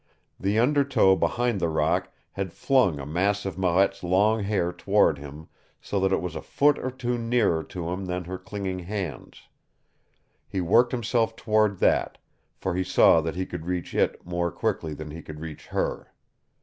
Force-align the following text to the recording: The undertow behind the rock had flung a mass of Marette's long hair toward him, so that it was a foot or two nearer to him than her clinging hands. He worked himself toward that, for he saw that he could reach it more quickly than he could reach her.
The 0.39 0.57
undertow 0.57 1.15
behind 1.15 1.59
the 1.59 1.69
rock 1.69 2.09
had 2.31 2.53
flung 2.53 2.97
a 2.97 3.05
mass 3.05 3.45
of 3.45 3.55
Marette's 3.55 4.03
long 4.03 4.41
hair 4.41 4.73
toward 4.73 5.19
him, 5.19 5.47
so 5.79 5.99
that 5.99 6.11
it 6.11 6.23
was 6.23 6.35
a 6.35 6.41
foot 6.41 6.79
or 6.79 6.89
two 6.89 7.19
nearer 7.19 7.63
to 7.65 7.87
him 7.89 8.05
than 8.07 8.23
her 8.23 8.39
clinging 8.39 8.79
hands. 8.79 9.43
He 10.49 10.59
worked 10.59 10.91
himself 10.91 11.35
toward 11.35 11.77
that, 11.81 12.17
for 12.57 12.73
he 12.73 12.83
saw 12.83 13.21
that 13.21 13.35
he 13.35 13.45
could 13.45 13.67
reach 13.67 13.93
it 13.93 14.25
more 14.25 14.49
quickly 14.51 14.95
than 14.95 15.11
he 15.11 15.21
could 15.21 15.39
reach 15.39 15.67
her. 15.67 16.11